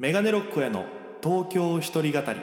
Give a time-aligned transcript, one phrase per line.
[0.00, 0.86] メガネロックへの
[1.22, 2.40] 東京一人語り。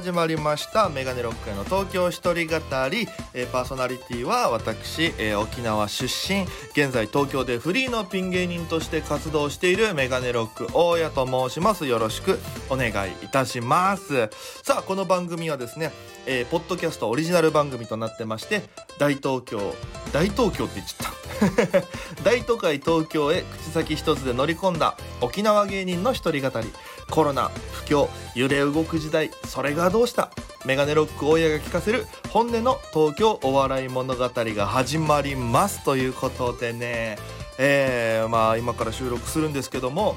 [0.00, 2.56] 始まりましたメガネロックへの東京一人語
[2.88, 6.44] り、えーパーソナリティは私、えー沖縄出身。
[6.72, 11.84] 現在東京でフリーのピン芸人として活動しているメガネロック大家と申します。
[11.84, 12.38] よろしく
[12.70, 14.30] お願いいたします。
[14.62, 15.92] さあこの番組はですね、
[16.24, 18.62] えーポッドキャストオリジナル番組となってまして
[18.98, 19.74] 大東京
[20.14, 21.20] 大東京って言っちゃった。
[22.24, 26.68] 大都会東京へ口先一つで乗り込んだ沖縄芸人の一人語り。
[27.10, 30.30] コロナ不況揺れ動く時代それがどうした？
[30.64, 37.18] メガネロック大家が聞かせる本音の東京お笑い物語が始まりますということでね
[37.58, 40.16] えー、まあ今から収録するんですけども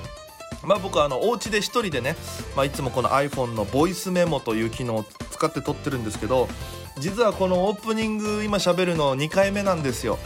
[0.64, 2.16] まあ僕はあのお家で一人でね、
[2.56, 6.48] まあ、いつもこの iPhone のボイスメモという機能を使って撮ってるんですけど
[7.00, 10.20] 実はこのオープニング今喋るの2回目なんですよ。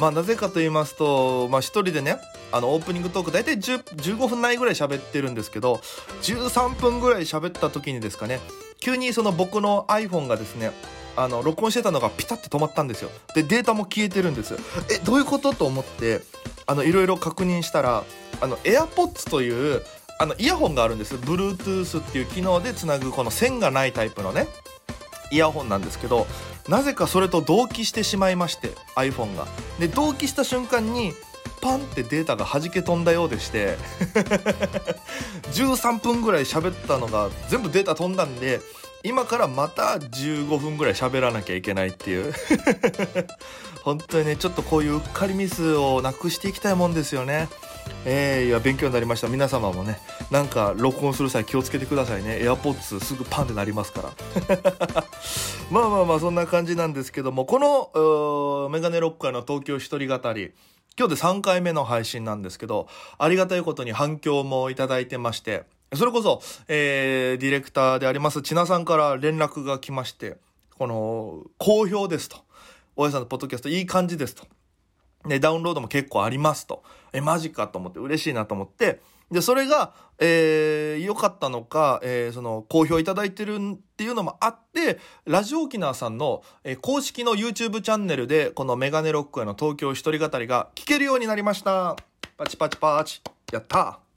[0.00, 2.16] まあなぜかと言いますと、まあ、一人でね
[2.52, 3.84] あのオープニングトーク大体10
[4.16, 5.74] 15分内ぐらい喋ってるんですけど
[6.22, 8.40] 13分ぐらい喋った時にですかね
[8.80, 10.72] 急にその僕の iPhone がですね
[11.16, 13.10] あの録音してたのがピタッて止まったんですよ。
[13.34, 14.54] でデータも消えてるんです
[14.90, 16.22] えどういうことと思って
[16.66, 18.04] あのいろいろ確認したら
[18.40, 19.82] あの AirPods という
[20.18, 24.48] あのイヤホンがあるんです Bluetooth っていう機能でつなぐこの線がないタイプのね
[25.30, 26.26] イヤホンなんですけど
[26.70, 29.48] なぜかそれと同期してしまいまして iPhone が。
[29.80, 31.12] で同期した瞬間に
[31.60, 33.76] パンってデータが弾け飛んだようでして
[35.52, 38.60] 13分ぐらい喋ったのが全部データ飛んだんで
[39.02, 42.32] 今からまた15分ぐらい喋らなきゃいけないっていう。
[43.82, 47.48] 本当にねちょっとこういううっかりミスをなくしていきたいもんですよね。
[48.04, 49.28] えー、いや勉強になりました。
[49.28, 49.98] 皆様もね
[50.30, 52.38] なんか録音する際気をつけてくださいね。
[52.42, 54.12] AirPods すぐパンってなりますから。
[55.70, 60.52] まあまあまあそんな感じなんですけどもこのメガネロックーの東京一人語り
[60.98, 65.64] 今日で3回目の配信なんですけどありがたいことに反響もいただいてまして
[65.94, 70.38] それこそ、えー、ディレクターであります千奈さんから連絡が来まして
[70.80, 72.38] この好評ですと。
[72.96, 74.46] 大家さんのポッドキャストいい感じですと。
[75.26, 76.82] で、ダウンロードも結構ありますと。
[77.12, 79.00] え、マジかと思って嬉しいなと思って、
[79.30, 91.96] で、それが、えー、良かったのか、えー、その、好評いただいてるっていうのもあって、ラジオ沖縄さんの、えー公式の YouTube チャンネルで、このメガネロックへの東京一人語りが聞けるようになりました。
[92.36, 93.22] パチパチパチ。
[93.52, 94.09] やった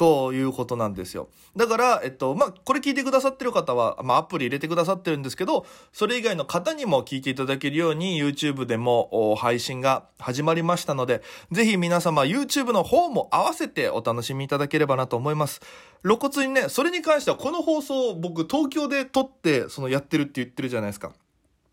[0.00, 1.28] ということなんですよ。
[1.54, 11.20] だから、えっと、まあ、これ聞いてくださってる方は、まあ、アプリ入れてくださってるんですけど、それ以外の方にも聞いていただけるように YouTube でも配信が始まりましたので、
[11.52, 15.60] ぜひ皆様 YouTube の方も合わせてお楽しみいただければなと思います。
[16.02, 21.12] 露骨にね、それに関してはこの放送僕東京で撮ってそのやってるって言ってるじゃないですか。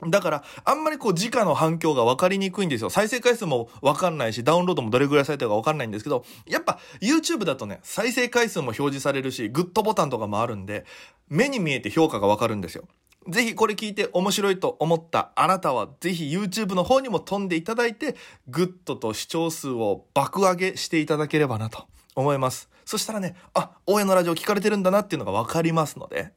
[0.05, 2.91] だから、あんまりこう、直の反響が分かりにくいんですよ。
[2.91, 10.85] 再生回数も分かんないし、ダウンロードもどれぐらいされてるか分かんないんですけど、やっぱ YouTube だとね、再生回数も表示されるし、グッドボタンとかもあるんで、
[11.29, 12.83] 目に見えて評価が分かるんですよ。
[13.27, 18.15] ぜひこれ聞いて面白いと思ったあなたは、ぜひ YouTube の方にも飛んでいただいて、
[18.47, 22.69] グッドと視聴数を爆上げしていただければなと思います。
[22.87, 26.31] そしたらね、あ、大江のラジオ聞かれてるんだなっていうのが分かりますので、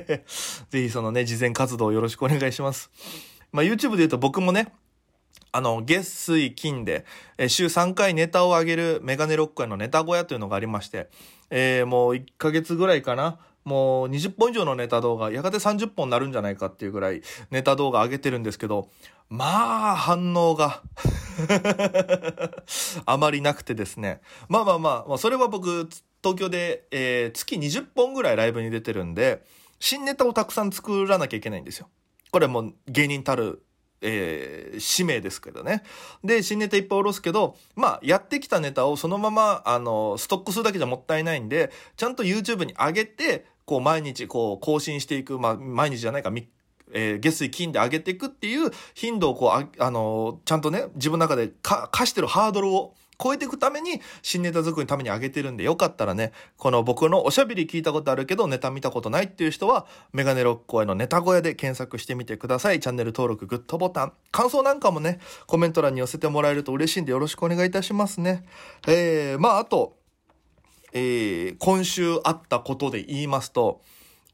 [0.70, 2.90] ぜひそのね、慈善活動よろしくお願いします。
[3.52, 4.72] まあ、YouTube で言うと僕もね、
[5.52, 7.04] あの、月水金で、
[7.36, 11.10] え週3回ネタを上げるメガネロックへのネタ小屋というのがありまして、
[11.50, 13.38] えーもう1ヶ月ぐらいかな。
[13.64, 18.88] もう20本以上のネタ動画、やがて30本になるんじゃないかっていうぐらいネタ動画上げてるんですけど、
[19.28, 20.82] まあ、反応が
[23.06, 24.20] あまりなくてですね。
[24.48, 25.88] まあまあまあ、まあ、それは僕、
[26.22, 29.42] 東京で、えー月20本ぐらいライブに出てるんで、
[29.80, 31.88] 新ネタをたくさん作らなきゃいけないんですよ。
[32.30, 33.64] これも芸人たる、
[34.00, 35.82] えー使命ですけどね。
[36.22, 46.30] で、新ネタいっぱい下ろすけど、まあ、やってきたネタをそのまま、あの、ストックするだけじゃもったいないんで、ちゃんと YouTube に上げて、こう、毎日、こう、更新していく、まあ、毎日じゃないか、
[46.94, 62.80] えー月水金で上げていくっていう頻度をこう、あ、あのちゃんとね、自分の中でか課してるハードルを超えていくために、新ネタ作りのために上げてるんで、よかったらね、この僕のおしゃべり聞いたことあるけど、ネタ見たことないっていう人は、メガネロックへのネタ小屋で検索してみてください。
[62.80, 68.44] チャンネル登録、グッドボタン、感想なんかもね、コメント欄に寄せてもらえると嬉しいんでよろしくお願いいたしますね。
[68.88, 70.01] えー、まあ、あと、
[70.92, 73.80] えー今週あったことで言いますと、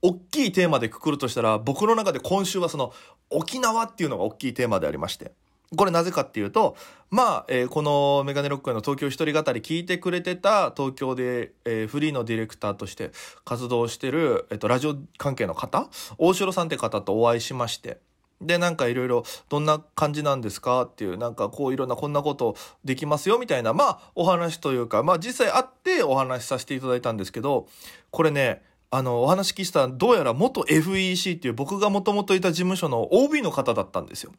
[0.02, 2.92] 大きいテーマでくくるとしたら、僕の中で今週はその、
[3.30, 5.32] 沖縄っていうのが大きいテーマでありまして。
[5.76, 6.76] これなぜかっていうと、
[7.10, 13.10] まあ、えーこのメガネロックの東京一人語り聞いてくれてた東京で、えーフリーのディレクターとして
[13.44, 17.98] 活動してる、えっと、ラジオ関係の方、大城さんって方とお会いしまして、
[18.40, 27.68] で、なんかいろいろ、どんな感じなんですかっていう、なんかこういろんなこんなことできますよみたいな、まあお話というか、まあ実際会ってお話しさせていただいたんですけど、
[28.10, 34.32] これね、あの、お話聞いた、どうやら元 FEC っていう僕がもともといた事務所の OB の方だったんですよ。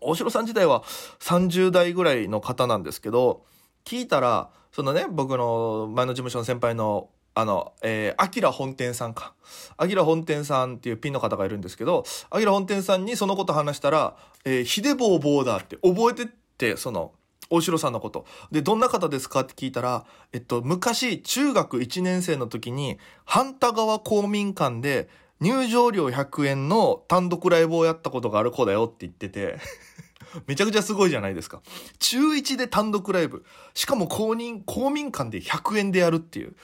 [0.00, 0.82] 大城さん自体は
[1.20, 3.44] 30代ぐらいの方なんですけど、
[3.84, 9.34] 聞いたら、そのね、僕の前の事務所の先輩の、あの、えー、アキラ本店さんか。
[9.76, 16.26] アキラ本店さんっていうピンの方がいるんですけど、アキラ本店さんにそのこと話したら、えー、ヒデボーボーダーって覚えてっ
[16.58, 17.12] て、その、
[17.48, 18.24] 大城さんのこと。
[18.50, 25.08] で、どんな方ですかって聞いたら、えっと、昔、中学1年生の時に、半田川公民館で、
[25.40, 29.58] 入場料100円の単独ライブをやったことがある子だよって言ってて、
[30.46, 31.60] めちゃくちゃすごいじゃないですか。
[31.98, 33.44] 中1で単独ライブ。
[33.74, 36.54] しかも公認、公民館で100円でやるっていう。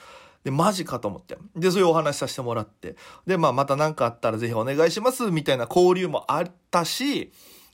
[0.43, 1.37] で、マジかと思って。
[1.55, 2.95] で、そういうお話させてもらって。
[3.25, 7.31] で、まあ、また何かあったらぜひお願いします、みたいな交流もあったし、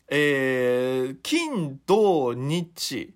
[0.07, 3.13] えー、金、土、日、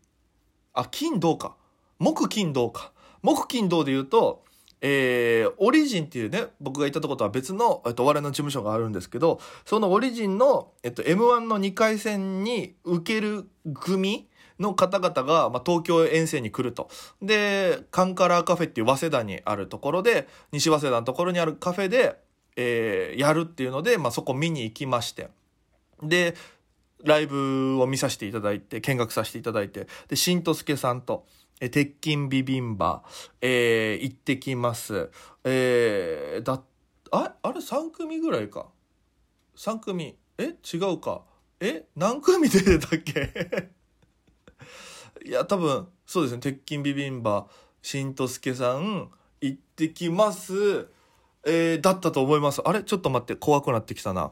[0.74, 1.56] あ、金、土か。
[2.00, 2.92] 木、金、土か。
[3.22, 4.44] 木、金、土で言うと、
[4.82, 14.29] えー、オリジンっていうね、僕が行ったとことは別の、えっと、お笑いの事務所があるんですけど、そのオリジンの、えっと、M1 の2回戦に受ける組
[14.60, 16.90] の方々が、まあ、東京遠征に来ると。
[17.22, 22.20] で、カンカラーカフェっていう早稲田にあるところで、西早稲田のところにあるカフェで、
[22.56, 25.30] えー、やるっていうので、まあ、そこ見に行きまして。
[26.04, 26.36] で、
[27.04, 31.26] ライブを見させていただいて、見学させていただいて、で、しんとすけさんと、
[31.62, 33.04] え、鉄筋ビビンバ、
[33.42, 35.10] えー、行ってきます。
[35.44, 36.62] えー、だ、
[37.12, 38.68] あ、あれ3組ぐらいか。
[39.56, 40.16] 3組。
[40.38, 40.56] え？
[40.74, 41.24] 違うか。
[41.60, 41.86] え？
[41.96, 43.70] 何組で出たっけ？
[45.26, 46.40] いや、多分、そうですね。
[46.40, 47.48] 鉄筋ビビンバ、
[47.82, 49.10] しんとすけさん、
[49.42, 50.88] 行ってきます。
[51.46, 52.62] えー、だったと思います。
[52.66, 52.84] あれ？
[52.84, 54.32] ちょっと待って、怖くなってきたな。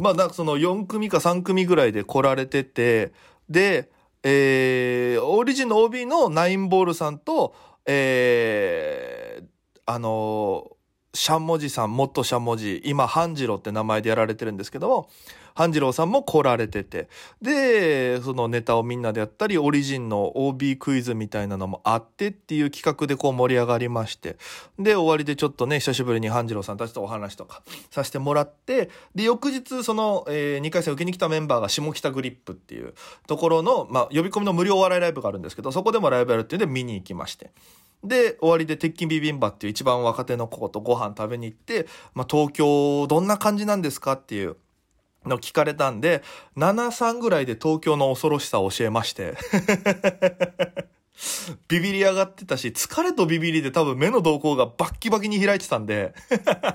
[0.00, 3.12] まあ、なんかその4組か3組ぐらいで来られてて、
[3.48, 3.90] で、
[4.22, 7.54] えー、オリジンの OB のナインボールさんと、
[7.86, 9.46] えー、
[9.86, 15.10] あのー、シャンモジさん、元シャンモジ、今、半次郎って名前でやられてるんですけども、
[15.54, 17.08] 半次郎さんも来られてて、
[17.42, 24.36] で、そのネタをみんなでやったり、オリジンの OB クイズみたいなのもあってっていう企画でこう盛り上がりまして、
[24.78, 32.94] で、終わりでちょっとね、久しぶりに半次郎さんたちとお話とかさせてもらって、で、翌日、その、えー、2回戦受けに来たメンバーが下北グリップっていう
[33.26, 37.50] ところの、まあ、呼び込みの無料お笑いライブがあるんですけど、そこでもライブやるっていうんで見に行きまして。
[38.02, 44.56] で、終わりで鉄筋ビビンバっていう一番若手の子とご飯食べに行って、まあ、東京どんな感じなんですかっていう
[45.26, 46.22] の聞かれたんで、
[46.56, 49.36] 7-3ぐらいで東京の恐ろしさを教えまして。
[51.68, 56.14] ビビり上がってたし、疲れとビビりで多分目の動向がバッキバキに開いてたんで、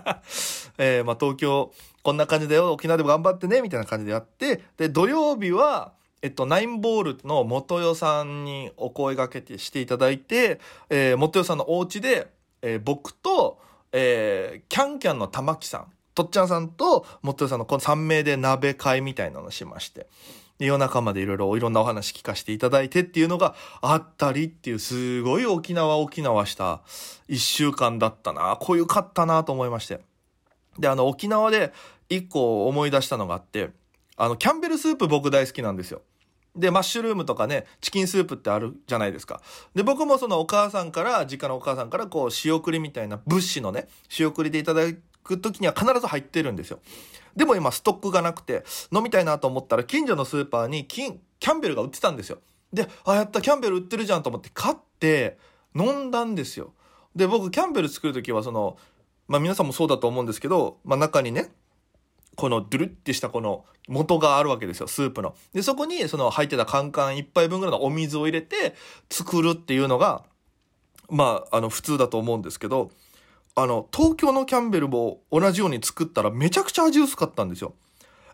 [0.78, 10.60] えー、まあ東京こんな感じだよ、沖縄でも頑張ってね、みたいな感じでやって、で、土曜日は、えっと、ナインボールの元代さんにお声掛けてしていただいて、
[10.90, 12.28] えー、元代さんのお家で、
[12.62, 13.60] えー、僕と、
[13.92, 20.08] えー、キャンキャンの玉木さん、とっちゃんさんと元代さんのこの3名で鍋会みたいなのしまして、
[20.58, 26.82] 夜中までいろいろいろんなお話聞かせていただいてっていうのがあったりっていう、すごい沖縄沖縄した
[27.28, 28.58] 一週間だったな。
[28.60, 30.00] こういうかったなと思いまして。
[30.80, 31.74] で、あの、沖縄で
[32.08, 33.72] 一個思い出したのがあって、
[34.16, 36.02] あの、キャンベルスープ僕大好きなんですよ。
[36.56, 39.42] で、マッシュルームとかね、チキンスープってあるじゃないですか。
[39.74, 46.80] で、僕もそのお母さんから、実家のお母さんから、こう、仕送りみたいな物資のね、仕送りでいただいく時には必ず入ってるんですよ。
[47.36, 48.64] でも今、ストックがなくて、
[48.94, 52.40] 飲みたいなと思ったら、近所のスーパーにキ、キャンベルが売ってたんですよ。
[52.72, 55.38] で、あ、やった、キャンベル売ってるじゃんと思って買って、
[55.76, 56.74] 飲んだんですよ。
[57.16, 58.78] で、僕、キャンベル作る時は、その、
[59.28, 61.52] まあ皆さんもそうだと思うんですけど、まあ中にね、
[62.36, 65.36] このドゥルってしたこの元があるわけですよ、スープの。
[65.54, 68.76] で、そこにその入ってたカンカン一杯分ぐらいのお水を入れて
[69.10, 70.24] 作るっていうのが、
[71.10, 72.92] まあ、あの普通だと思うんですけど、
[73.56, 77.74] あの、東京のキャンベルも同じように作ったらめちゃくちゃ味薄かったんですよ。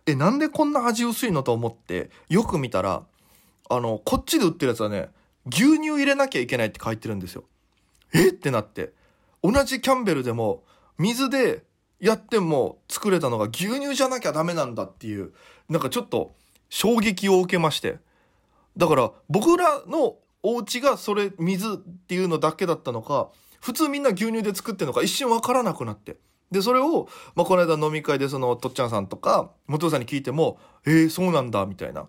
[0.07, 3.03] え、なんでこんな味薄いのと思って、よく見たら、
[3.69, 5.09] あの、こっちで売ってるやつはね、
[5.45, 7.43] 牛乳入れなきゃいけないって書いてるんですよ。
[8.13, 8.29] え？
[8.29, 8.93] ってなって。
[9.43, 10.63] 同じキャンベルでも、
[10.97, 11.63] 水で
[11.99, 15.33] やっても作れたのが牛乳じゃなきゃダメなんだっていう、
[15.69, 16.35] なんかちょっと
[16.69, 17.99] 衝撃を受けまして。
[18.75, 23.29] だから僕らのお家がそれ水っていうのだけだったのか、
[23.61, 26.17] 普通みんな牛乳で作ってるのか一瞬わからなくなって。
[26.51, 32.07] で、それを、まあ、この間飲み会でその、とっちゃんさんとか、元さんに聞いても、えー、そうなんだ、みたいな。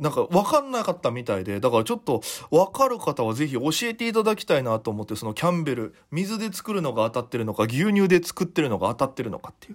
[0.00, 2.20] なんか分かんなかったみたいで、だからちょっと
[2.50, 9.70] 分かる方はぜひ教えていただきたいなと思って、そのキャンベル、水で作るのが当たってるのか、牛乳で作ってるのが当たってるのかってい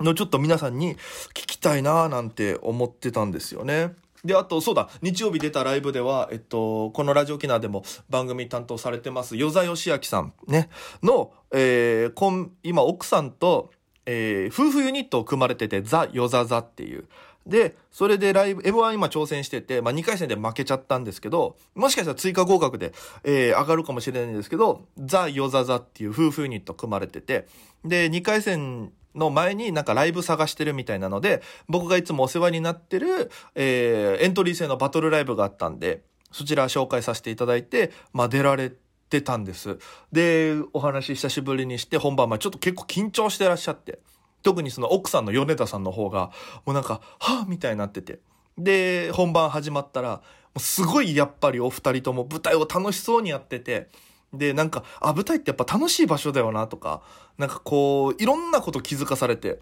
[0.00, 0.96] うのちょっと皆さんに
[1.34, 3.94] 聞きたいななんて思ってたんですよね。
[4.24, 10.68] で、あと、そうだ、日曜日出たライブでは、えっと、このラジオ沖縄でも番組担当されてます、与座義明さんね、
[11.02, 13.70] の、えー、こん、今、奥さんと、
[14.06, 17.06] えー、夫婦ユニットを組まれてて、ザ・ヨザザっていう、
[17.46, 22.92] で、それでライブ、M1 今挑戦してて、まあ、2回戦で負けちゃったんですけど、もしかしたら追加合格で、
[23.24, 27.46] えー、上がるかもしれないんですけど、ザ・ヨザザっていう夫婦ユニット組まれてて、
[27.84, 36.02] で、2回戦の前になんかライブ探してるみたいなので、僕がいつもお世話になってる、えー、エントリー制のバトルライブがあったんで、
[36.32, 38.72] そちら紹介させていただいて、まあ、出られ
[39.08, 39.78] てたんです。
[40.12, 43.98] で、お話久しぶりにして、本番前ちょっと結構緊張してらっしゃって。
[44.42, 46.30] 特にその奥さんの米田さんの方が、
[46.64, 48.20] もうなんか、はぁみたいになってて。
[48.56, 50.22] で、本番始まったら、
[50.56, 53.88] すごいやっぱりお二人とも舞台を楽しそうにやってて、
[54.32, 57.02] で、なんか、あ、舞台ってやっぱ楽しい場所だよなとか、
[57.38, 59.60] なんかこう、いろんなこと気づかされて、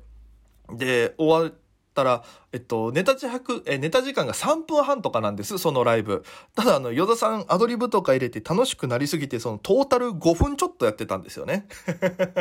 [0.72, 1.54] で、終わっ
[1.94, 6.22] たら、えっと、ネタ自白、え、ネタ時間が3分半とかなんです、そのライブ。
[6.54, 11.66] ただ、あの、ヨダさんアドリブとか入れて楽しくなりすぎて、そのトータル5分ちょっとやってたんですよね。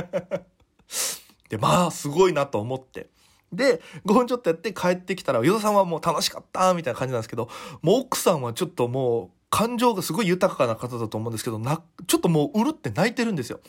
[1.50, 3.10] で、まあ、すごいなと思って。
[3.54, 7.50] で、5分ちょっとやって帰ってきたら、与田さんはもう楽しかったみたいな感じなんですけど、
[7.82, 13.60] もう奥さんはちょっともう、感情がすごい豊かな方だと思うんですけど、な、ちょっともううるって泣いてるんですよ。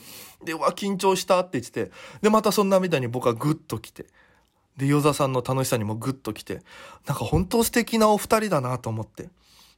[0.43, 4.05] で、うわ、緊張したって言ってて、で、またそんなみたいに僕はグッと来て、
[4.77, 6.61] で、与田さんの楽しさにもグッと来て、
[7.07, 9.29] なんか本当素敵なお二人だなと思って。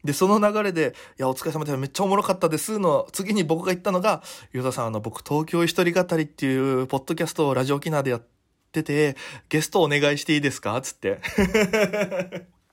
[0.03, 8.24] で、その流れで、いや、お疲れ様でめっちゃおもろかったですの、次に僕が言ったのが、ヨダさん、あの、僕、東京一人語りっていう、ポッドキャストをラジオ沖縄でやっ
[8.72, 9.15] てて、
[9.50, 10.81] ゲストお願いしていいですか？
[10.81, 11.20] つって。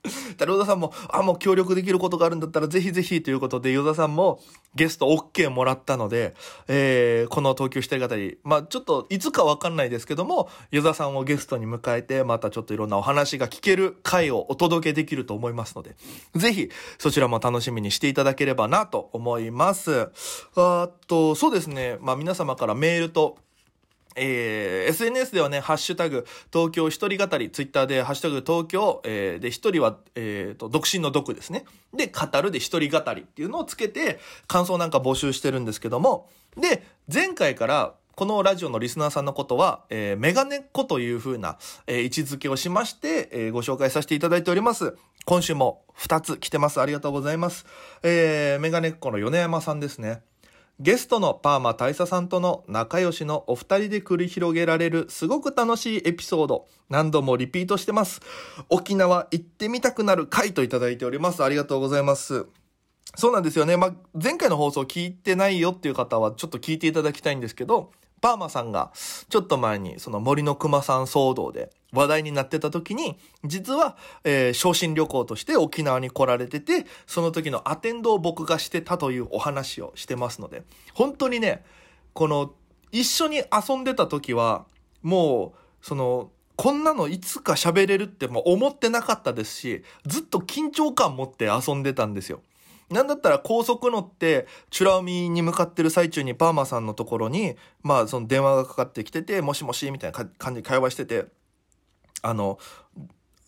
[0.31, 4.41] 太郎田さんも、あ、もう協力できることがあるんだったらぜひぜひということで、与田さんも
[4.75, 6.35] ゲスト OK もらったので、
[6.69, 15.97] えー、この東京一人語り、まあちょっといつかわかんないですけども、与田さんをゲストに迎えて、またちょっといろんなお話が聞ける回をお届けできると思いますので、
[16.35, 20.11] ぜひそちらも楽しみにしていただければなと思います。
[20.57, 23.37] あと、そうですね、まあ皆様からメールと、
[24.17, 31.65] えー、SNS ではね、ハッシュタグ、東京一人語り、ツイッターでハッシュタグ東京、えー、で、一人は、えー、と、独身の独ですね。
[31.95, 44.97] で、語るで一人語りっていうのをつけて、感想なんか募集してるんですけども、で、前回から、このラジオのリスナーさんのことは、えー、メガネっ子という風な、えー、位置づけをしまして、えー、ご紹介させていただいております。
[45.25, 46.81] 今週も2つ来てます。
[46.81, 47.65] ありがとうございます。
[48.03, 50.23] えー、メガネっ子の米山さんですね。
[50.81, 58.21] ゲストのパーマ大佐さんとの仲良しのお二人で繰り広げられるすごく楽しいエピソード、何度もリピートしてます。
[58.69, 61.43] 沖縄行ってみたくなる回といただいております。
[61.43, 62.47] ありがとうございます。
[63.17, 63.77] そうなんですよね。
[63.77, 68.93] まあ、前回の放送聞いてないよっていう方はちょっと聞いていただきたいんですけど、パーマさんが
[69.29, 81.65] ちょっと前にその森の熊さん騒動で話題になってた時に、実は、えー、昇進旅行として沖縄に来られてて、その時のアテンドを僕がしてたというお話をしてますので、本当にね、
[82.13, 82.53] この、
[82.91, 84.67] 一緒に遊んでた時は、
[85.03, 92.43] もう、その、こんなのいつか喋れるっても思ってなかったですし、ずっと緊張感持って遊んでたんですよ。
[92.91, 101.27] なんだったら高速乗って、チュラ海に向かってる最中にパーマさんのところに、まあその電話がかかってきてて、もしもしみたいな感じで会話してて、
[102.23, 102.59] あの、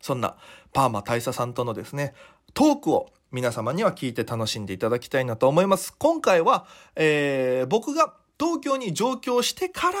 [0.00, 0.36] そんな
[0.72, 2.14] パーマ大佐さんとのですね、
[2.54, 5.94] トークを皆様には聞いて楽しんでいただきたいなと思います。
[5.96, 9.98] 今回は、えー僕が東京に上京してから、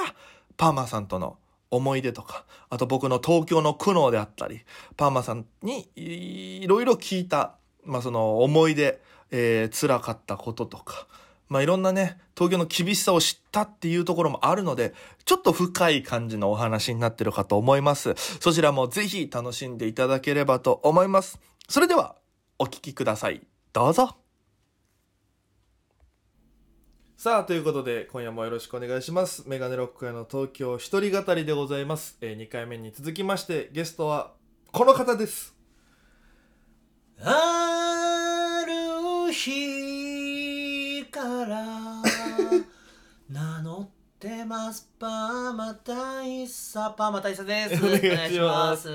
[0.56, 1.38] パーマさんとの
[1.70, 4.62] 思い出とか、あと僕の東京の苦悩であったり、
[4.96, 9.00] パーマさんにいろいろ聞いた、まあその思い出、
[9.30, 11.06] えー辛かったこととか、
[11.52, 14.94] まあいろんなね、東京の厳しさを知ったっていうところもあるので、
[15.26, 18.14] ちょっと深い感じのお話になってるかと思います。
[18.40, 21.38] そちらもぜひ楽しんでいただければと思います。
[21.68, 22.16] それでは、
[22.58, 23.46] お聞きください。
[23.74, 24.16] どうぞ。
[27.18, 29.44] さあ、ということで、今夜もよろしくお願いします。
[29.46, 32.16] メガネロック屋の東京一人語りでございます。
[32.22, 34.32] え2回目に続きまして、ゲストは
[34.72, 35.54] この方です。
[37.20, 39.81] ある日
[41.22, 42.02] から
[43.30, 43.88] 名乗っ
[44.18, 44.90] てます。
[44.98, 46.74] パーマ大佐。
[46.96, 47.84] パーマ大佐です。
[47.84, 48.88] お願いします。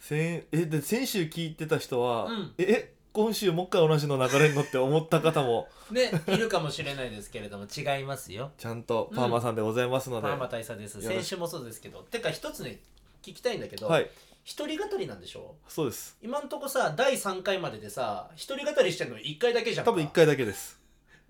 [0.00, 2.54] 先えで先週聞いてた人は、うん。
[2.56, 5.66] え今週もう一回同じの流れに乗って思った方も。
[5.90, 8.52] ねいるかもしれないですけれども違いますよ。
[8.58, 11.02] ちゃんとパーマさんでございますので、パーマ大佐です。
[11.02, 12.02] 先週もそうですけど。
[12.02, 12.78] てか一つね
[13.22, 14.08] 聞きたいんだけど、はい。
[14.44, 15.56] 一人語りなんでしょ？
[15.66, 16.16] そうです。
[16.22, 19.90] 今んとこさ第3回まででさ一人語りしてんの1回だけじゃんか。
[19.90, 20.78] 多分1回だけです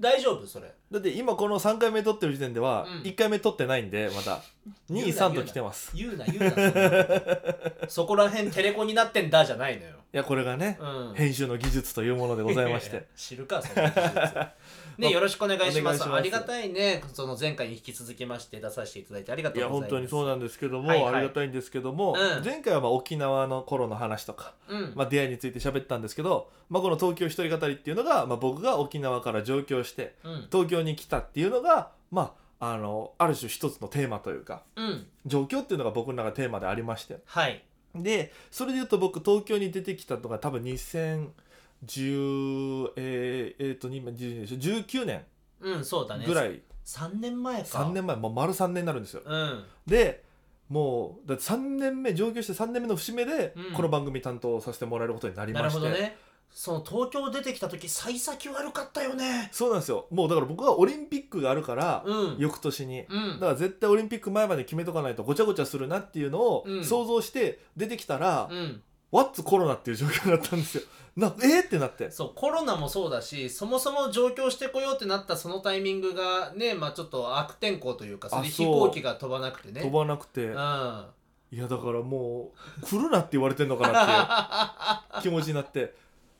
[0.00, 0.72] 大丈夫それ。
[0.90, 3.02] だって今この3回目撮ってる時点ではうん。
[3.02, 4.42] 1回目撮ってないんでまだ。
[4.90, 5.90] 言うな23と来てます。
[5.94, 9.96] い言うな言うなそんな そこら辺テレコになってんだじゃないのよ。
[10.16, 11.14] やこれがね、うん。
[11.14, 13.06] 編集の技術というものでございまして。
[13.16, 14.34] 知るかそんな技術
[14.98, 16.04] ねよろしくお願いします。
[16.10, 17.02] ありがたいね。
[17.12, 19.90] その前回に引き続きまして出させていただいてありがというやございます。
[19.90, 21.14] 本当にそうなんですけども、はいはい。
[21.14, 22.44] ありがたいんですけども、うん。
[22.44, 30.48] 前回はまあ沖縄の頃の話とか、うん、まあ、出会いについて喋ったんですけど、まあ、この東京一人語りっていうのが、まあ、僕が沖縄から上京してうん。
[30.50, 35.06] 東京に来たっていうのが、まあ、あのある種一つのテーマというかうん。
[35.26, 37.18] 状況っていうのが僕の中でテーマでありまして。
[37.26, 37.62] はい。
[38.02, 40.62] でそれで言うと僕東京に出てきたのが多分
[41.84, 45.24] 2010えー、えーと今10 19年
[45.60, 46.26] うんそうだね。
[46.26, 47.78] ぐらい、3年前か。
[47.78, 49.22] 3年前もう丸3年になるんですよ。
[49.24, 49.64] うん。
[49.86, 50.24] で
[50.68, 53.72] もうだって3年目上京して3年目の節目でうん。
[53.72, 56.16] この番組担当させてもらえることになりなまして、るほどね。
[56.50, 59.48] その東京出てきた時幸先悪かったよね。
[59.52, 60.06] そうなんですよ。
[60.10, 62.36] もうだから僕はオリンピックがあるから、うん。
[62.38, 63.04] 翌年に。
[63.08, 63.32] うん。
[63.34, 66.84] だから絶対オリンピック前まで決めとかないとごちゃごちゃするなっていうのをうん。
[66.84, 70.82] 想像して出てきたら、うんワッツコロナっていう状況だったんですよ。
[71.16, 72.10] なえー、ってなって。
[72.10, 79.80] そうコロナもそうだしそもそも上京してこようってなったそのタイミングがねまあちょっと悪天候というかそれ飛行機が飛ばなくてね。
[79.80, 81.04] 飛ばなくて、うん。
[81.52, 85.94] いやだからもう来るなって言われてんのかなっていう 気持ちになって。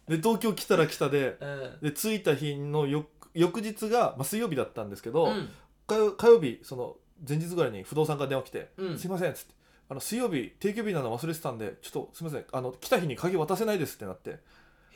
[0.09, 1.79] で東京来たら来たでうん。
[1.81, 5.49] で着いた日の翌翌日が、まあ、水曜日だったんですけど、うん。
[5.87, 5.95] 火
[6.27, 8.99] 曜日その前日ぐらいに不動産から電話来て「うん。
[8.99, 9.55] すいません」っつって
[9.89, 12.45] あの水曜日定休日なの忘れてたんでちょっとすいません。
[12.53, 14.39] あの来た日に鍵渡せないですってなって。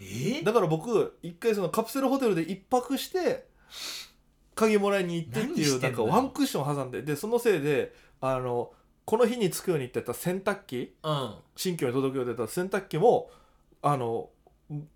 [0.00, 0.42] え？
[0.42, 3.46] だから僕一回そのカプセルホテルで一泊して
[4.54, 7.02] 鍵もらいに行ってって何いうなんかワンクッション挟んで。
[7.02, 8.72] でそのせいであの
[9.04, 11.34] この日に着くようにってた洗濯機うん。
[11.56, 13.30] 新居に届くように言った洗濯機も
[13.82, 14.30] あの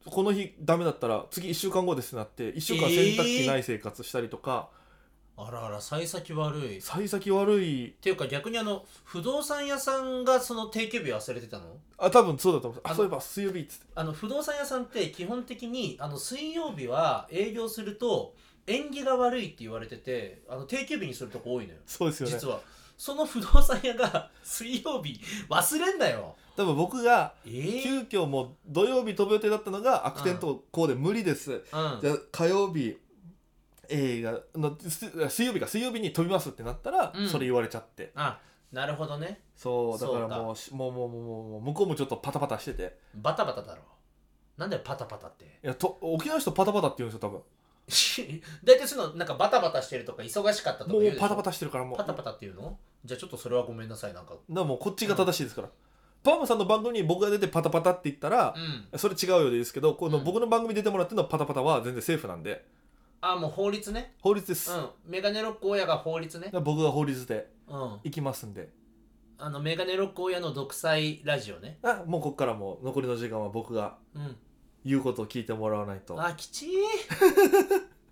[0.07, 4.69] この日ダメだったら次1週間後ですってなって1週間洗濯機ない生活したりとか、
[5.37, 6.79] あらあら幸先悪い。
[6.79, 7.91] っ幸先悪い。
[8.01, 11.65] ていうか逆にあの不動産屋さんがその定休日忘れてたの？
[11.99, 12.81] あ多分そうだと思う。
[12.85, 13.87] あそういえば水曜日っつって。
[13.97, 18.35] あの不動産屋さんって基本的にあの水曜日は営業すると
[18.67, 21.79] 縁起が悪いって言われててあの定休日にするとこ多いのよ。
[21.87, 22.35] そうですよね。
[22.35, 22.61] 実は。
[22.97, 26.37] その不動産屋が 水曜日忘れんだよ。
[26.57, 31.61] 多分僕がえー、急遽もう土曜日飛ぶ予定だったのが悪天とこうで無理です、うん。
[31.61, 32.97] じゃあ火曜日
[33.95, 37.29] 映画のす水曜日か水曜日に飛びますってなったら、うん。
[37.29, 38.11] それ言われちゃって。
[38.15, 38.41] あ
[38.73, 39.43] なるほどね。
[39.57, 42.99] そうだからもうしもうもうもうもう向こうもちょっとパタパタしてて。
[43.15, 43.83] バタバタだろ。
[44.57, 45.45] なんだよパタパタって。
[45.45, 47.43] いやと沖縄の人パタパタって言うんですよ多分。
[48.65, 51.97] 大体そういうのなんかバタバタしてるとか忙しかったとかも言うパタパタしてるからもう。
[51.97, 52.77] パタパタっていうの？
[53.05, 54.33] じゃあちょっとそれはごめんなさいなんか。
[54.33, 55.69] だからもうこっちが正しいですから、
[56.23, 58.55] パーマさんの番組に僕が出てパタパタって言ったら
[58.93, 58.99] う、ん。
[58.99, 60.25] それ違うようでいいですけどこのうん。
[60.25, 62.65] 僕の番組出てもらってるのパタパタは全然セーフなんで
[63.27, 64.15] あもう法律ね。
[64.21, 64.89] 法律です、うん。
[65.07, 66.51] メガネロック親が法律ね。
[66.53, 68.01] ら僕が法律でうん。
[68.05, 68.69] 行きますんで。
[69.39, 71.79] あのメガネロック親の独裁ラジオね。
[71.83, 74.37] あもうこっからもう残りの時間は僕がうん。
[74.85, 76.23] 言うことを聞いてもらわないと。
[76.23, 76.71] あきちい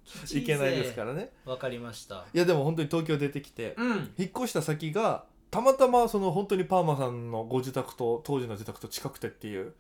[0.03, 1.31] きちいけないですからね。
[1.44, 2.25] わかりました。
[2.33, 4.14] いやでも本当に東京出てきてうん。
[4.16, 9.75] 引っ越した先がたまたまその本当にパーマさんのご自宅と当時の自宅と近くてっていう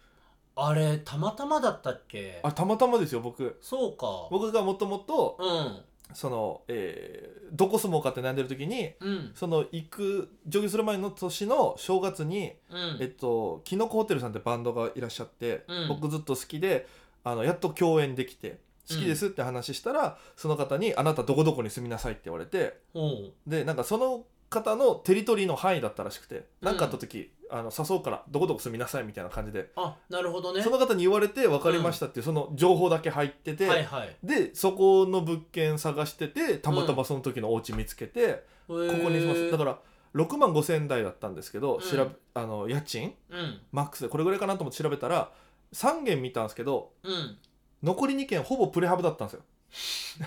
[0.54, 2.40] あれたまたまだったっけ？
[2.42, 3.58] あたまたまですよ僕。
[3.60, 4.28] そうか。
[4.30, 5.80] 僕がもともとうん。
[6.14, 9.32] その、えーどこ住もうかって悩んでる時にうん。
[9.34, 12.98] その行く上京する前の年の正月に、うん。
[13.00, 15.88] えっとキノコホテルさんってバンドがいらっしゃって、うん。
[15.88, 16.86] 僕ずっと好きで
[17.24, 30.62] あのやっと共演できて好きですって話したら、その方に「あなたどこどこに住みなさい」って言われておうでなんかその方のテリトリーの範囲だったらしくて何、かあった時あの誘うからどこどこ住みなさいみたいな感じで、あなるほどね。
[30.62, 34.16] その方に言われて分かりましたっていう、その情報だけ入ってて、はいはい。
[34.22, 39.50] でそこの物件探しててたまたまその時のお家見つけて、こここにします。
[39.50, 39.78] だから
[40.14, 41.80] 6万5千円台だったんですけど、うん。
[41.82, 43.14] 調べあの家賃？
[43.30, 43.60] うん。
[43.72, 45.30] マックスでこれぐらいかなと思って調べたら
[45.74, 47.38] 3軒見たんですけどうん。
[47.82, 50.26] 残り2軒ほぼプレハブだったんですよ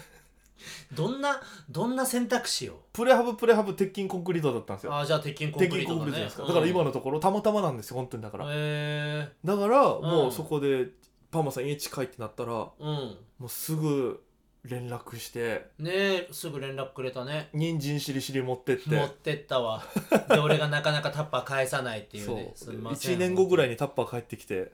[0.94, 2.84] どんなどんな選択肢を？
[2.94, 4.98] プレハブプレハブ鉄筋コンクリートだったんですよ。
[4.98, 6.12] あじゃあ鉄筋コン鉄筋クリートだね。
[6.12, 10.88] コンクリートじゃないですか、だから今のところたまたまなんですよ本当にだから、へだからもうそこで
[11.30, 13.46] パーマさん家近いってなったらもえうん。
[13.46, 14.24] うすぐ
[14.64, 15.68] 連絡して。
[15.78, 17.50] ねえすぐ連絡くれたね。
[17.54, 18.90] 人参しりしり持ってって。
[18.90, 19.84] 持ってったわ。
[20.28, 22.36] で俺がなかなかタッパー返さないっていうそう。
[22.38, 23.16] ねすみません。
[23.16, 24.72] 1年後ぐらいににタッパー帰ってきて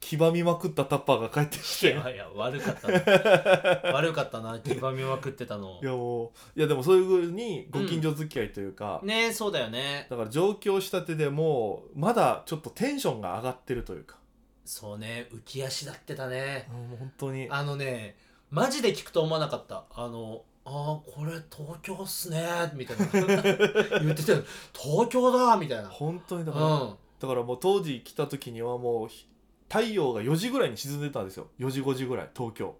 [0.00, 1.88] 黄ばみまくったタッパーが帰ってきて。
[1.88, 3.92] いやいや悪かったな。
[3.92, 4.58] 悪かったな。
[4.58, 5.78] 黄ばみまくってたの。
[5.82, 10.06] いやもういやでもそういうふうにご近所付き合いというか、ねえそうだよね。
[10.10, 14.16] だから上京したてでもうまだちょっとテンションが上がってるというか、
[14.64, 15.28] そうね。
[15.32, 16.66] 浮き足立ってたね。
[16.72, 17.46] もう本当に。
[17.50, 18.16] あのね
[18.50, 19.84] マジで聞くと思わなかった。
[19.94, 22.42] あのあーこれ東京っすね。
[22.74, 23.06] みたいな。
[24.00, 24.42] 言ってたよ。
[24.72, 25.88] 東京だみたいな。
[25.88, 26.96] 本当にだうから、ん。
[27.20, 29.26] だからもう当時来た時にはもうひ
[29.70, 31.46] 太陽が4時ぐらいに沈んでたんですよ。
[31.60, 32.74] 4時5時ぐらい東京。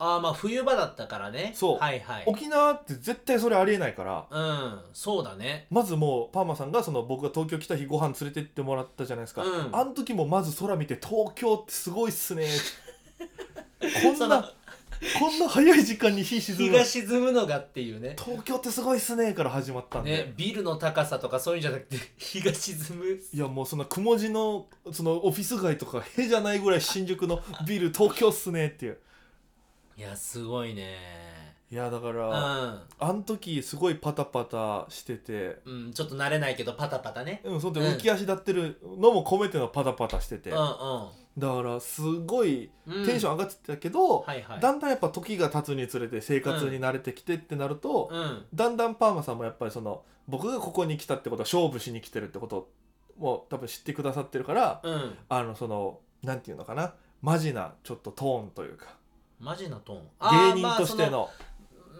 [0.00, 1.52] ああまあ冬場だったからね。
[1.54, 1.78] そう。
[1.78, 2.24] はいはい。
[2.26, 4.26] 沖縄って絶対それありえないから。
[4.28, 5.68] うんそうだね。
[5.70, 9.68] まずもうパーマさんがその僕が東京来た日ご飯連れてってもらったじゃないですか、うん。
[9.72, 12.48] あの時もまず空見て東京ってすごいっすね。
[14.02, 14.52] こんそのな
[15.18, 18.16] こんな早い時間に日沈む日が沈むのがっていうね。
[18.18, 23.20] 東京ってすごいっすねから始まったんで、ねビルの高さとかそういうんじゃなくて 日が沈む。
[23.32, 28.98] いやもうそんなくも字のそのオフィス街とかへじゃないぐらい新宿のビル東京っすねっていう。
[29.96, 31.22] いやすごいね。
[31.70, 32.82] いやだかうら、ん。
[32.98, 35.56] あん時すごいパタパタしてて。
[35.64, 37.40] うん、ちょっと慣れないけどパタパタね。
[37.44, 37.86] うんそんでうん。
[37.94, 43.06] 浮き足立ってるのも込めてのパタパタしてて、うんだからすごいうん。
[43.06, 44.60] テンション上がってたけど、はいはい。
[44.60, 48.44] だんだんやっぱ時が経つにつれて生活に慣れてきてってなると、うん。
[48.54, 52.68] だんだんパーマさんもやっぱりその僕がここに来たってことは勝負しに来てるってこと
[53.18, 55.14] も多分知ってくださってるから、うん。
[55.28, 58.96] あのそのなんていうのかなマジなちょっとトーンというか
[59.40, 60.54] マジなトーン。
[60.54, 61.30] 芸人としての,、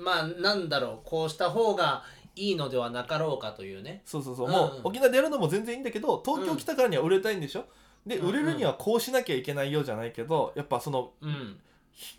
[0.02, 4.02] まあそのまあなんだろうこうした方がいいのではなかろうかというね。
[4.04, 4.52] そうそうそう、うん。
[4.52, 7.64] もう沖縄でやるのも全然いいんだけど東京来たからには売れたいんでしょ、
[8.06, 11.58] でうん売れるにはこうしなきゃいけないようじゃないけどやっぱそのうん。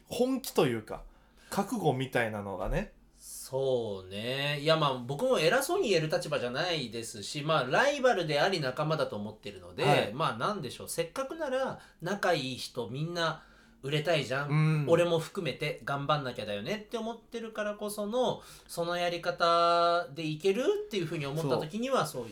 [0.07, 1.01] 本気というか
[1.49, 2.93] 覚悟みたいなのがね。
[3.19, 4.59] そうね。
[4.59, 10.11] いやまあ僕も偉そうに言える立場じゃないですしまあライバルであり仲間だと思ってるので、はい。
[10.13, 10.89] まあなんでしょう。
[10.89, 13.43] せっかくなら仲いい人みんな
[13.81, 14.85] 売れたいじゃん、うん。
[14.87, 22.25] 俺も含めて頑張んなきゃだよねって思ってるからこそのそのやり方でいけるっていうふうに思った時にはそう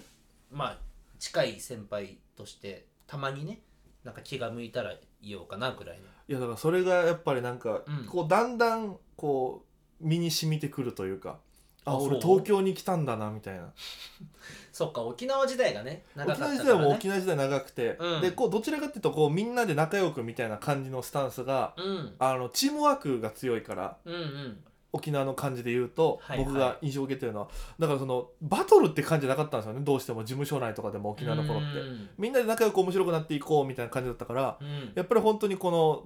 [0.52, 0.78] まあ
[1.20, 3.60] 近い先輩としてたまにね
[4.06, 6.04] なんか気が向いたら言おうかなぐらいの。
[6.30, 8.06] いやだからそれがやっぱりなんか、うん。
[8.06, 9.66] こうだんだんこ
[10.02, 11.40] う身に染みてくるというか
[11.84, 12.36] ああ俺そう？
[12.36, 13.74] 東京に来たんだなみたいな。
[14.72, 18.22] そっか沖縄時代がね長かったから、ね、沖縄時代はもう沖縄時代長くて、うん。
[18.22, 22.16] でこうどちらかっていうとこうみんなで仲良くみたいな感じのスタンスがうん。
[22.18, 26.46] あのチームワークが強いからうんうん沖縄の感じで言うと、はいはい。
[26.46, 27.48] 僕が印象を受けてるのは
[27.80, 30.24] だからそのバトルって感じじゃなかったんですよねどうしても。
[30.24, 31.80] 事務所内とかでも沖縄の頃って。
[31.80, 32.10] うん。
[32.18, 34.92] みんなで仲良く面白くなっていこうみたいな感じだったからうん。
[34.96, 36.04] やっぱり本当にこの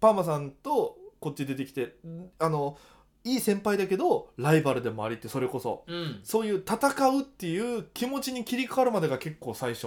[0.00, 2.76] パーマさんとこっち出てきてんあの
[3.24, 5.84] いい先輩だけどライバルでもありってそれこそ。
[5.86, 6.20] うん。
[6.22, 9.86] そういう戦うっていう気持ちに切り替わるまでが結構最初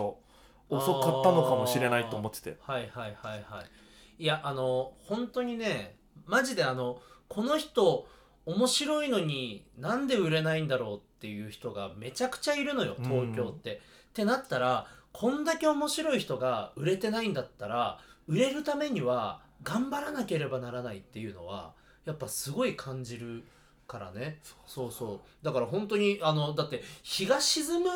[0.69, 2.57] 遅かったのかもしれないと思ってて。
[2.61, 4.23] はいはいはいはい。
[4.23, 8.07] いやあの本当にねマジであのこの人
[8.45, 13.75] 面白いのになんで売れないんだろうっていう人がめちゃくちゃいるのよ東京って。
[13.75, 13.77] っ
[14.13, 21.73] てなったらこんだけ面白い人が売れてないんだったら売れるためには頑張らなければならないっていうのは
[22.05, 23.43] やっぱすごい感じる
[23.87, 24.39] からね。
[24.65, 25.45] そうそう。
[25.45, 27.89] だから本当にあのだって日が沈む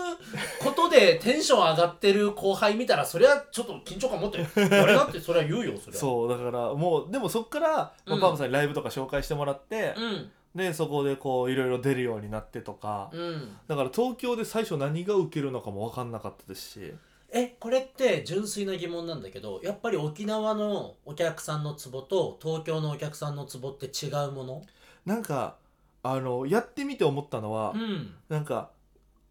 [0.64, 6.00] ことで テンション上がってる後輩見たらそりゃちょっと緊張感持って俺だってそれは言うよそれは。
[6.00, 8.20] そうだからもうでもそっから、まあうん。
[8.20, 13.58] パーマさんにライブとか紹介してもらって、うんでそこでこういろいろ出るようになってとか、うん。
[13.68, 16.94] だから東京で最初何が受けるのかも分かんなかったですし。
[17.32, 24.64] えこれって純粋な疑問なんだけどやっぱり沖縄のお客さんのツボと東京のお客さんのツボって違うもの？
[25.06, 25.56] なんか
[26.02, 28.16] あのやってみて思ったのは、うん。
[28.30, 28.72] なんか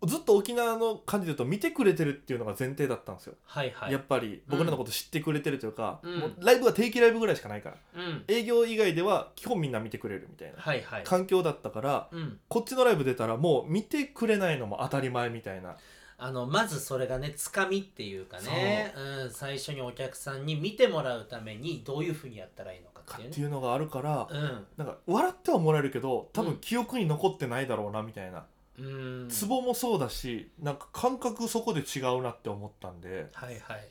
[0.06, 3.92] ずっと沖縄の感じで言うと見てくれてるっていうのが前提だったんですよ、はいはい。
[3.92, 6.18] やっぱり僕らのこと知ってくれてるというか、うん。
[6.18, 7.76] もうライブは定期ライブぐらいしかないから。
[7.96, 8.24] うん。
[8.28, 11.04] 営業以外では基本みんな見てくれるみたいなはいはい。
[11.04, 12.38] 環境だったからうん。
[12.48, 15.76] こっちのライブ出たらもう見てくれないのも当たり前みたいな。
[16.20, 18.92] あのまずそれがねつかみっていうかね。
[18.96, 19.26] う。
[19.26, 23.28] ん、最初にお客さんに見てもらうためにどういうふうにやったらいいのかかっていう。
[23.28, 24.66] ねっていうのがあるから、うん。
[24.76, 26.58] なんか笑ってはもらえるけど多分うん。
[26.58, 28.44] 記憶に残ってないだろうなみたいな、
[28.78, 28.82] う
[29.26, 29.28] ん。
[29.28, 33.28] ツボもそうだしなんか感覚そこで違うなって思ったんで。
[33.32, 33.88] はいはい。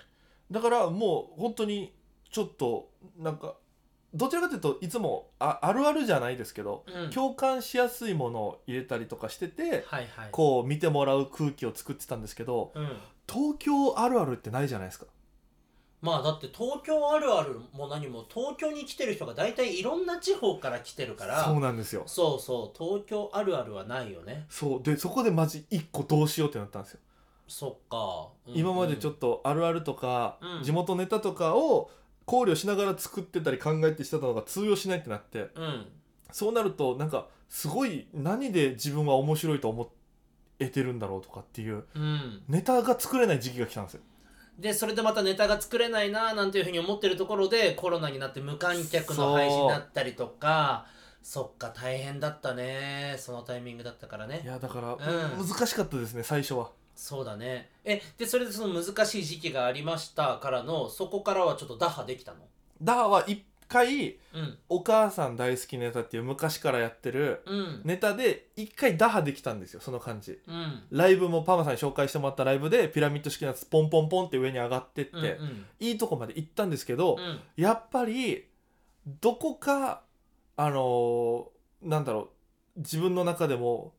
[0.51, 1.93] だからもう本当に
[2.31, 3.55] ちょっとなんか
[4.13, 7.09] どちらかというといつもああるあるじゃないですけど、うん。
[7.09, 10.29] 共感しやすいものを入れたりとかしてて、はいはい。
[10.31, 12.97] こう見てもらう空気を作ってたんですけどうん。
[13.29, 15.05] 東京あるあるってないじゃないですか
[16.01, 22.03] まあだって東京あるあるも何も東京に来てる人が大体いろんな地方から来てるからそうなんですよ。
[22.05, 24.45] そうそう東京あるあるはないよね。
[24.49, 24.83] そう。
[24.83, 26.99] でそこでマジ一個どうしようってなったんですよ、
[27.47, 30.63] そっか、うん今までちょっとあるあるとか、うん。
[30.63, 31.89] 地元ネタとかを
[32.25, 35.87] 考慮しながら作ってたり考えてしてたのが通用しないってなってうん。
[36.31, 39.89] そうなるとなんかすごい何で自分は面白いと思
[40.59, 42.43] えてるんだろうとかっていううん。
[42.47, 44.01] ネタが作れない時期が来たんですよ
[44.57, 50.87] でそれでまたネタが作れないななんていうふうに思ってるところでコロナになって無観客の配信になったりとか
[51.21, 53.15] そっか大変だったね。
[53.19, 55.47] そのタイミングだったからいねやだから、うん。
[55.47, 56.71] 難しかったですね最初は。
[56.95, 57.69] そうだね。
[57.83, 62.39] えでそれでその難しい時期がありましたからのそこからはちょっと打破できたの？
[62.81, 64.57] ダーは一回うん。
[64.69, 67.81] お母さん大好きネタっていう昔からやってるうん。
[67.83, 70.39] ネタで一回打破できたんですよその感じ。
[70.47, 70.83] うん。
[70.91, 75.65] ライブもパーマさんに紹介してもらったライブでピラミッド式のやつポンポンポンって上に上がってって、うんうん。
[75.79, 77.39] いいとこまで行ったんですけど、うん。
[77.55, 78.45] やっぱり
[79.21, 80.01] どこか
[80.55, 81.45] あのー
[81.83, 82.29] なんだろ
[82.75, 83.93] う自分の中でも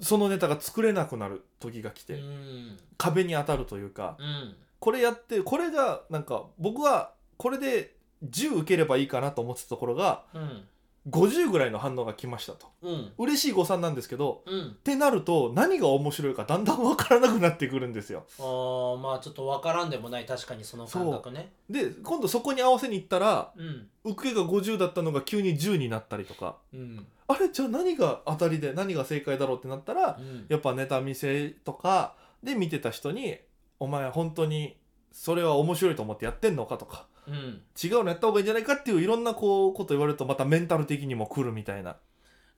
[0.00, 2.78] そのネタが作れなくなる時が来て、うん。
[2.96, 4.56] 壁に当たるというか、うん。
[4.80, 10.64] これやってこれがなんか僕はこれで10受ければいいかなと思ってたところがうん。
[11.08, 12.66] 50ぐらいの反応が来ましたと。
[12.82, 13.12] うん。
[13.16, 14.66] 嬉しい誤算なんですけどうん。
[14.66, 18.24] ってなると何が面白いかだんだん分からなくなってくるんですよ。
[18.38, 21.52] あーまあちょっとわからんでもない確かにその感覚ね。
[21.70, 23.88] で今度そこに合わせに行ったらうん。
[24.04, 26.56] 受けが50だったのが急に10になったりとか。
[26.74, 27.06] うん。
[27.28, 27.50] あれ？
[27.50, 30.46] じゃあ何が当たりで何が正解だろうってなったらうん。
[30.48, 33.38] やっぱネタ見せとかで見てた人に
[33.80, 34.76] 「お前本当に
[35.10, 41.96] それは面白いと思ってやってんのか?」とかうん「違うのやった方がいいんじゃないか?」っていういろんなこうこと言われるとまたメンタル的にも来るみたいな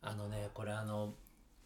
[0.03, 1.15] あのねこれあの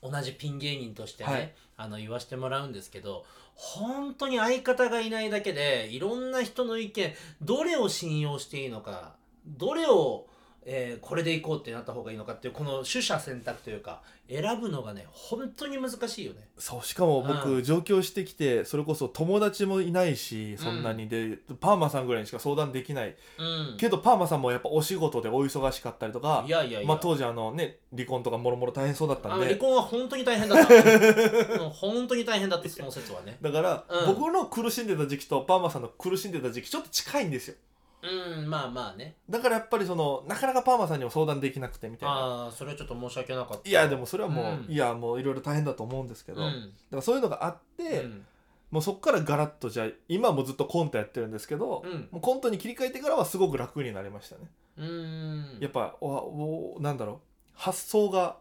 [0.02, 7.12] 同じピン芸人としてね、はいあの言わせてもらうんですけど本当に相方がいないだけでいろんな人の意見
[7.42, 10.26] どれを信用していいのかどれを、
[10.66, 16.48] えーこれでいこうってなった方がいいのかっていうこの取捨選択というか選ぶのがね本当に難しいよね。
[16.58, 23.16] そうしかも僕、う上京してきてそれこそ友達もいないしそんなにで、パーマさんぐらいにしか相談できない。
[23.38, 29.44] うん、けどパーマさんもやっぱお仕事でお忙しかったりとかいやいやいや、まあ、当時あのね離婚とかもろもろ大変そうだったあんで。
[29.44, 30.72] の離婚は本当に大変だった、
[31.62, 33.36] うん、本当に大変だったその説はね。
[33.42, 34.14] だから、うん。
[34.14, 37.56] 僕の苦しんでた時期とパーマさんの苦しんでた時期ちょっと近いんですよ
[38.04, 39.16] うんまあまあね。
[39.30, 42.14] だからやっぱりそのなかなかパーマさんにも相談できなくてみたいな。
[42.14, 43.68] ああそれはちょっと申し訳なかった。
[43.68, 44.72] いやでもそれはもう、うん。
[44.72, 48.26] いやもういろいろ大変だと思うんですけど、だかうんらそういうのがあって、うん。
[48.70, 52.08] もうそっからガラッとじゃあ今もずっとコントやってるんですけど、うん。
[52.10, 54.42] もうコントに切り替えてからはすごく楽になりましたね、
[54.76, 55.58] うん。
[55.60, 57.16] やっぱおおなんだろう。
[57.54, 58.36] 発想が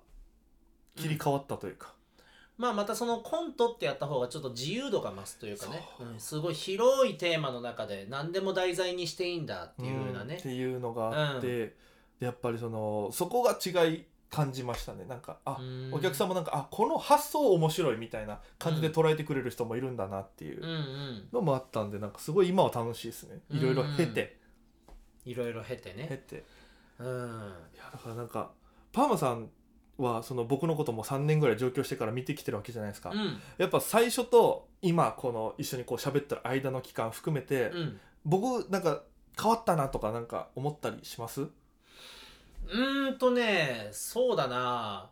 [0.95, 1.93] 切り替わったというか、
[2.57, 6.15] まあまたそのコントってやった方がちょっと自由度が増すというかね、う。
[6.15, 10.35] ん、すごい広いテーマの中で何でも題材にしていいんだっていうようなね。
[10.35, 11.47] んっていうのがあって、
[12.19, 15.05] でやっぱりそのそこが違い感じましたね。
[15.05, 15.93] なんかあ、うん。
[15.93, 21.27] お客さんもなんかあこの発想面白いみたいな感じで捉えてくれる人もいるんだなっていううんうん。
[21.31, 23.41] のもあったんでなんかすごい今は楽しいですね。
[23.49, 24.37] いろいろ経て、
[25.25, 26.45] いろいろ経て経ねて。
[26.99, 27.07] うん。
[27.73, 28.51] いやだからなんか
[28.91, 29.49] パーマさん
[29.97, 33.39] はその僕のことも3年ぐらい上京してから見てきてるわけじゃないですか、うん。
[33.58, 37.99] やっぱ最初と今この一緒にこう喋ってる間の期間含めて、うん。
[38.25, 39.03] 僕なんか
[39.39, 41.41] 変わったなとかなんか思ったりします？
[41.41, 45.10] うーんとねそうだな。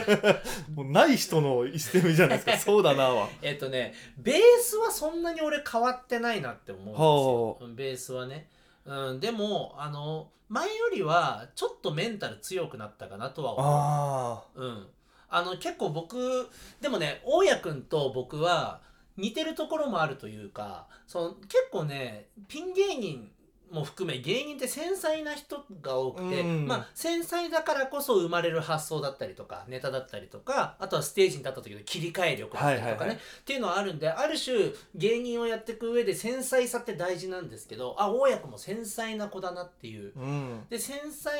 [0.72, 2.56] もうない人の一戦目じゃないですか。
[2.58, 3.28] そうだなは。
[3.42, 7.58] えっとねベースはそんなに俺変わってないなって思うんですよ。
[7.60, 8.48] うんベースはね、
[8.88, 13.66] うん、でもあの前よりはちょっとメンタル強くなったかなとは思う。
[13.66, 14.86] あうん、
[15.28, 16.48] あの結構僕
[16.80, 18.80] でもね大家君と僕は
[19.18, 23.30] 似てるところもあるというかその結構ねピン芸人
[23.70, 26.66] も含め芸人って繊細な人が多くて、うん。
[26.66, 33.16] まあ繊細だからこそ生まれる発想だったりとかネタだったりとかあとはステージに立った時の切り替え力だったりとかね、はいはいはい。
[33.16, 40.12] っていうのはあるんである種芸人をやっていく上で繊細さって大事なんですけどあ大家君も繊細な子だなっていう。
[40.16, 40.66] あうん。
[40.68, 41.30] で繊細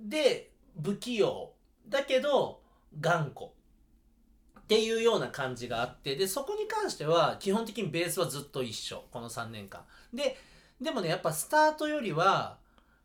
[0.00, 0.50] で
[0.82, 1.52] 不器用
[1.88, 2.60] だけど
[3.00, 3.46] 頑固。
[3.46, 9.02] っていうような感じがあってでそこに関しては基本的にベースはずっと一緒。
[9.10, 9.80] この3年間。
[10.14, 10.36] で
[10.80, 12.58] でもねやっぱスタートよりは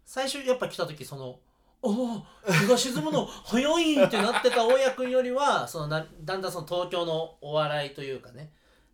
[0.05, 1.39] 最初やっぱ来た時その
[1.81, 8.51] 「おお日が沈むの 早い!」ってなってた大家君よりはそのなだんだんその東京のお笑いというかね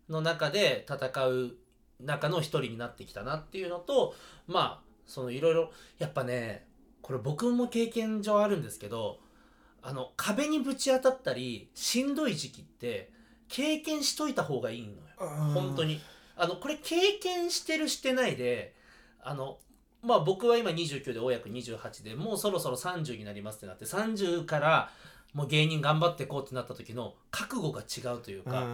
[0.08, 1.56] の中で戦う
[2.00, 4.14] 中の一人になってきたなっていうのと
[4.46, 6.66] まあそのいろいろやっぱね
[7.02, 9.20] これ僕も経験上あるんですけど
[9.82, 13.12] あの壁にぶち当たったりしんどい時期って
[13.48, 14.98] 経験しといた方がいいのよ
[15.52, 16.00] 本当にに
[16.36, 18.74] あのこれ経験してるしてないで
[19.22, 19.58] あの
[20.02, 24.90] まあ僕は今29で大家君28でもうそろそろ30になりますってなって30から
[25.34, 28.66] もう芸人頑張っていこうってなった時の覚悟が違うというか、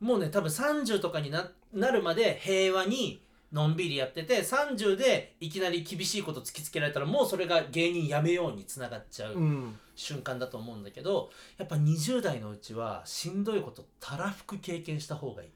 [0.00, 15.48] もうね多分30とかにななるまで平和にのんびりやってて30でいきなり厳しいこと突きつけられたらもうそれが芸人やめようにつながっちゃううん瞬間だと思うんだけどやっぱ20代のうちはしんどいことたらふく経験した方がいい。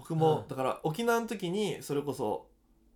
[0.00, 0.48] 僕も、うん。
[0.48, 2.46] だから沖縄の時にそれこそ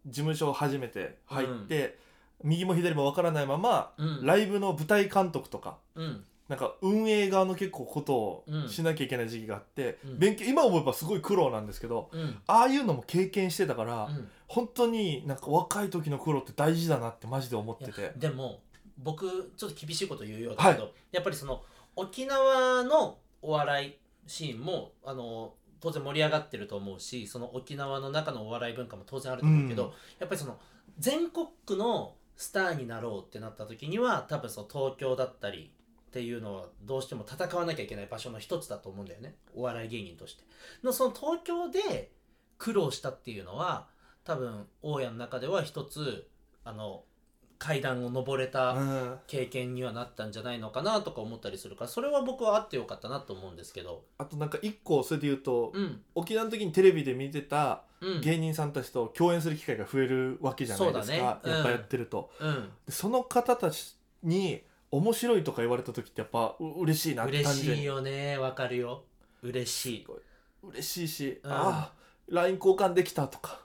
[0.06, 1.98] 事務所初めて入って、
[2.42, 4.26] 右も左もわからないまま、うん。
[4.26, 6.24] ライブの舞台監督とかうん。
[6.48, 8.68] なんか運営側の結構ことをうん。
[8.68, 10.18] しなきゃいけない時期があって、うん。
[10.18, 12.38] 勉強今思えばすごい苦労なんですけどうん。
[12.46, 14.28] ああいうのも経験してたから、うん。
[14.46, 18.60] 本当になんか若い時の苦労って大事だなってマジで思っいやててでも
[18.98, 21.62] 僕ちょっと厳しいこと言うようだけど、やっぱりその
[21.96, 23.94] 沖縄のお笑い
[24.26, 29.90] シーンもあの当然盛り上がってると思うしその沖縄の中のお笑い文化も当然あると思うけど、うん。
[30.18, 30.58] やっぱりその
[30.98, 35.70] 全国区のスターになろうってなった時には多分その東京だったり
[36.08, 39.34] っていうのはどうしても戦わなきゃいけない場所の一つだと思うんだよね。
[39.54, 40.44] お笑い芸人として。
[40.82, 42.10] のその東京で
[42.56, 43.88] 苦労したっていうのは
[44.24, 46.28] 多分大家の中では一つ
[46.64, 47.04] あの
[47.58, 49.18] 階段を登れたうん。
[49.26, 54.04] 経験にはなったんじゃないのかなとか思ったりするからそれは僕はあってよかったなと思うんですけど。
[54.18, 56.02] あとなんか一個それで言うと、うん。
[56.14, 58.20] 沖縄の時にテレビで見てたうん。
[58.20, 62.70] 芸人さんたちと共演する機会が増えるわけじゃないですか、ねうんやっぱやってると、うん。
[62.86, 68.38] でその方たちに面白いとか言われた時ってやっぱう嬉しいなって嬉しいよね。
[68.38, 69.04] わかるよ。
[69.42, 70.06] 嬉しい。
[70.62, 71.52] 嬉しいし、うん。
[71.52, 71.92] ああ
[72.28, 73.60] LINE 交換できたとか。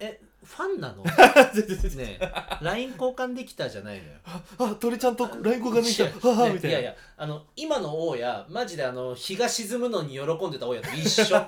[0.00, 1.02] えファンなの？
[1.04, 2.32] ねえ。
[2.60, 4.12] LINE 交換できたじゃないのよ。
[4.58, 6.04] あ鳥ちゃんと LINE 交換できた。
[6.04, 6.70] いやああみたいな。
[6.70, 11.36] いやいやあの今の大家マジであの日が沈むのに喜んでた大家と一緒。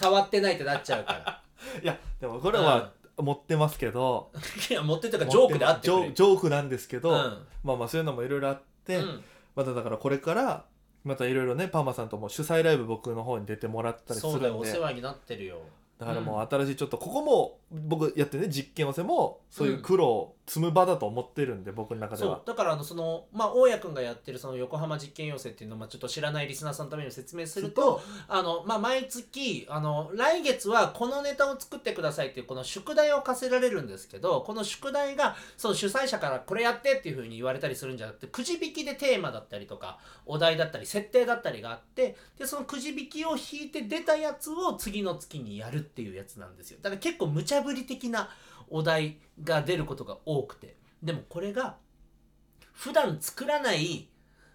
[0.00, 1.42] 変わってないってなっちゃうから。
[1.82, 4.32] いやでもこれは持ってますけど、
[4.68, 7.46] いや持ってたからジョークであってジョジョークなんですけど、うん。
[7.62, 9.24] まあまあそういうのもいろいろあって、うん。
[9.54, 10.64] まただからこれから
[11.04, 15.58] またいろいろねパーマさんとも主催ライブ僕の方に出てもらったりすそうだよおるんで世話になってるよ
[16.02, 22.36] だからもう新しいちょっとここも僕やってるね実験合わせもそういう苦労を積む場だと思ってるんで僕の中では。
[22.36, 22.46] そう。
[22.46, 46.78] だからあのそのまあ大家君がやってるその横浜実験要請っていうのをまあちょっと知らないリスナーさんのために説明するとあの、まあ、毎月あの来月はこのネタを作ってくださいっていうこの宿題を課せられるんですけどこの宿題がその主催者からこれやってっていうふうに言われたりするんじゃなくてくじ引きでテーマだったりとかお題だったり設定だったりがあってでそのくじ引きを引いて出たやつを次の月にやるっていうやつなんですよ。
[46.82, 48.28] だから結構無茶ぶり的な
[48.72, 50.76] お題が出ることが多くて。
[51.02, 51.76] でもこれが
[52.72, 54.08] 普段作らない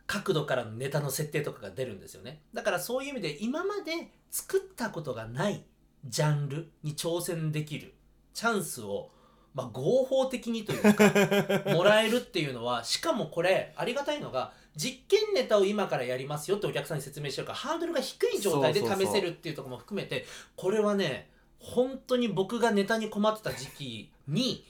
[0.05, 2.41] 角度からのネタの設定とかが出るんですよね。
[2.53, 5.63] だからそういう意味で今まで作ったことがない
[6.05, 7.93] ジャンルに挑戦できる
[8.33, 9.11] チャンスを、
[9.53, 11.11] まあ、合法的にというか
[11.73, 24.65] もらえるっていうのはしかもこれありがたいのが実験ネタを今からやりますよってお客さんに説明してるからハードルが低い状態で試せるっていうところも含めてこれはね本当に僕がネタに困ってた時期に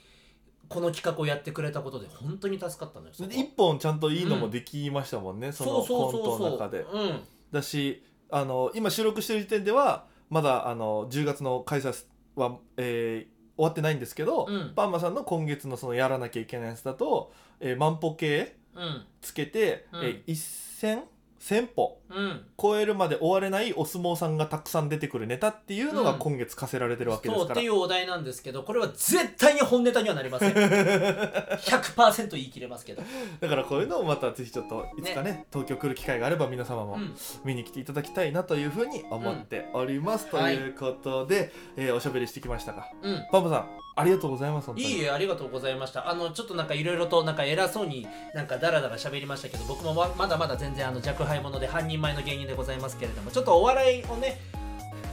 [0.70, 6.80] この企画をやってくれたことで本当に助かったのよ一本ちゃんといいのもできましたもんね、そのそうコントの中で。
[6.80, 7.22] うん。
[7.52, 11.94] だしあの今収録してる時点ではまだあの10月の開催
[12.36, 14.74] は、えー終わってないんですけど、うん。
[14.76, 19.04] パーマさんの今月のそのやらなきゃいけないやつだと、えー万歩計うん。
[19.20, 20.04] つけて、うん。
[20.04, 21.06] えー一戦
[21.40, 22.46] 1000歩うん。
[22.60, 26.20] 超えるまで終われないお相撲さんがたくさん出てくるネタっていうのがうん。
[26.20, 30.54] 今月課せられてるわけですから、そうっていうお題なんですけどこれは絶対に本ネタにはなりません。
[30.56, 33.04] 100%言い切れますけど、
[33.40, 40.56] だからこういうのをまたぜひちょっといつかね東京来る機会があれば皆様もうん、見に来ていただきたいなというふうに思っております、とはい。
[40.56, 43.28] いうことで、えーおしゃべりしてきましたがうん。
[43.32, 43.70] パパさん
[44.00, 46.08] ありがとうございますいいえありがとうございました。
[46.08, 54.39] あのちょっとなんかいろいろとなんか偉そうになんかダラダラ喋りましたけど僕もままだまだ全然あの若輩者で半人前の芸人でございますけれどもちょっとお笑いをね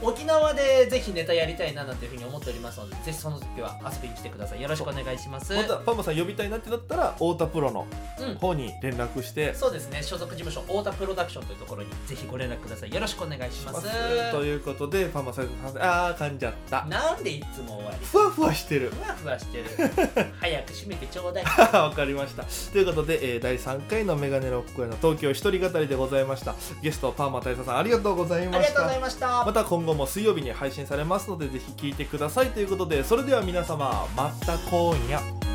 [0.01, 4.61] 沖縄でぜひネタやりたいななんていうふうに思っておりますのでぜひその時は遊びに来てください。
[4.61, 5.53] よろしくお願いします。
[5.55, 7.87] またパパさん呼びたいなってなったら太田プロの
[8.19, 8.35] うん。
[8.35, 9.53] 方に連絡して。
[9.53, 10.01] そうですね。
[10.03, 12.93] 所属事務所太田プロダクションというところにぜひご連絡ください。
[12.93, 13.87] よろしくお願いします。
[14.31, 15.45] ということでパパさん
[15.79, 16.85] あー噛んじゃった。
[16.85, 18.05] なんでいつも終わり？
[18.05, 18.89] ふわふわしてる。
[18.91, 19.65] ふわふわしてる。
[20.39, 21.43] 早く閉めてちょうだい。
[21.73, 22.43] わかりました。
[22.71, 26.55] ということで、えー第3回のメガネロックへの東京一人語りでございました。
[26.81, 28.67] ゲストパーマ大佐さんありがとうございあました。
[28.69, 29.45] りがとうございました。
[29.45, 32.51] また今後も水曜日に配信されますのでぜひ聞いてください。
[32.51, 35.54] ということでそれでは皆様また今夜。